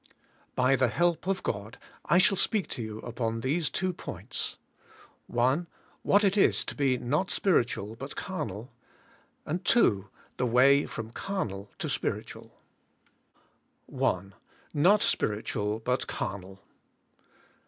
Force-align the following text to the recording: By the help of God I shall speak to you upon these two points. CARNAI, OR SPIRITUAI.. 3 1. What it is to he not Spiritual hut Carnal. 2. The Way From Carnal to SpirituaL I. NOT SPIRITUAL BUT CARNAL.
By 0.55 0.75
the 0.75 0.87
help 0.87 1.27
of 1.27 1.43
God 1.43 1.77
I 2.05 2.17
shall 2.17 2.35
speak 2.35 2.67
to 2.69 2.81
you 2.81 3.01
upon 3.01 3.41
these 3.41 3.69
two 3.69 3.93
points. 3.93 4.55
CARNAI, 5.27 5.27
OR 5.27 5.33
SPIRITUAI.. 5.33 5.33
3 5.33 5.35
1. 5.35 5.67
What 6.01 6.23
it 6.23 6.37
is 6.37 6.63
to 6.65 6.75
he 6.83 6.97
not 6.97 7.29
Spiritual 7.29 7.95
hut 8.01 8.15
Carnal. 8.15 8.71
2. 9.63 10.09
The 10.37 10.47
Way 10.47 10.87
From 10.87 11.11
Carnal 11.11 11.69
to 11.77 11.87
SpirituaL 11.87 12.49
I. 14.03 14.31
NOT 14.73 15.03
SPIRITUAL 15.03 15.81
BUT 15.81 16.07
CARNAL. 16.07 16.59